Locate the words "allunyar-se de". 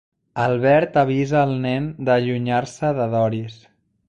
2.15-3.09